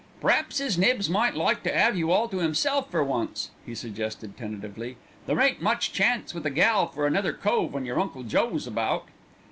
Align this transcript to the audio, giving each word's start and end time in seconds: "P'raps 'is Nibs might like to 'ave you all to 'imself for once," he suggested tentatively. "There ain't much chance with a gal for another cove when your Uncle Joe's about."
"P'raps 0.19 0.59
'is 0.59 0.79
Nibs 0.79 1.11
might 1.11 1.35
like 1.35 1.61
to 1.61 1.69
'ave 1.71 1.95
you 1.95 2.09
all 2.09 2.27
to 2.29 2.39
'imself 2.39 2.89
for 2.89 3.03
once," 3.03 3.51
he 3.67 3.75
suggested 3.75 4.35
tentatively. 4.35 4.97
"There 5.27 5.39
ain't 5.39 5.61
much 5.61 5.93
chance 5.93 6.33
with 6.33 6.47
a 6.47 6.49
gal 6.49 6.87
for 6.87 7.05
another 7.05 7.33
cove 7.33 7.71
when 7.71 7.85
your 7.85 7.99
Uncle 7.99 8.23
Joe's 8.23 8.65
about." 8.65 9.09